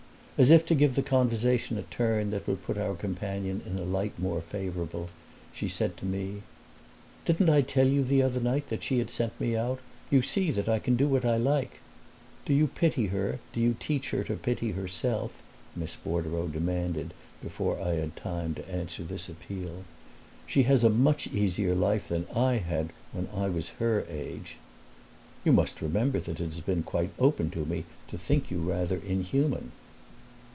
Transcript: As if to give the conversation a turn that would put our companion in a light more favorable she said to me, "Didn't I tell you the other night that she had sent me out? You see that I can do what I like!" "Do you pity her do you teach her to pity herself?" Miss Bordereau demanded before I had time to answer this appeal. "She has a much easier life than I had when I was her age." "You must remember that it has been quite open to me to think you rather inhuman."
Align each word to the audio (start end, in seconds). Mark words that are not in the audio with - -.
As 0.37 0.49
if 0.49 0.65
to 0.65 0.73
give 0.73 0.95
the 0.95 1.03
conversation 1.03 1.77
a 1.77 1.83
turn 1.83 2.31
that 2.31 2.47
would 2.47 2.63
put 2.65 2.75
our 2.75 2.95
companion 2.95 3.61
in 3.63 3.77
a 3.77 3.83
light 3.83 4.17
more 4.17 4.41
favorable 4.41 5.09
she 5.53 5.69
said 5.69 5.95
to 5.97 6.05
me, 6.07 6.41
"Didn't 7.25 7.47
I 7.47 7.61
tell 7.61 7.87
you 7.87 8.03
the 8.03 8.23
other 8.23 8.39
night 8.39 8.69
that 8.69 8.81
she 8.81 8.97
had 8.97 9.11
sent 9.11 9.39
me 9.39 9.55
out? 9.55 9.79
You 10.09 10.23
see 10.23 10.49
that 10.49 10.67
I 10.67 10.79
can 10.79 10.95
do 10.95 11.07
what 11.07 11.25
I 11.25 11.37
like!" 11.37 11.77
"Do 12.43 12.53
you 12.55 12.65
pity 12.65 13.05
her 13.13 13.37
do 13.53 13.59
you 13.59 13.75
teach 13.79 14.09
her 14.09 14.23
to 14.23 14.35
pity 14.35 14.71
herself?" 14.71 15.31
Miss 15.75 15.95
Bordereau 15.95 16.47
demanded 16.47 17.13
before 17.43 17.79
I 17.79 17.93
had 17.93 18.15
time 18.15 18.55
to 18.55 18.67
answer 18.67 19.03
this 19.03 19.29
appeal. 19.29 19.83
"She 20.47 20.63
has 20.63 20.83
a 20.83 20.89
much 20.89 21.27
easier 21.27 21.75
life 21.75 22.07
than 22.07 22.25
I 22.33 22.53
had 22.55 22.89
when 23.11 23.27
I 23.31 23.47
was 23.49 23.69
her 23.77 24.07
age." 24.09 24.57
"You 25.45 25.51
must 25.53 25.83
remember 25.83 26.19
that 26.19 26.39
it 26.39 26.45
has 26.47 26.61
been 26.61 26.81
quite 26.81 27.11
open 27.19 27.51
to 27.51 27.63
me 27.63 27.83
to 28.07 28.17
think 28.17 28.49
you 28.49 28.57
rather 28.59 28.97
inhuman." 28.97 29.73